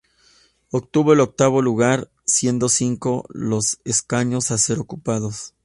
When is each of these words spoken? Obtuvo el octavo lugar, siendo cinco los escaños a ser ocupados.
Obtuvo 0.71 1.13
el 1.13 1.19
octavo 1.19 1.61
lugar, 1.61 2.09
siendo 2.25 2.69
cinco 2.69 3.23
los 3.29 3.79
escaños 3.83 4.49
a 4.49 4.57
ser 4.57 4.79
ocupados. 4.79 5.53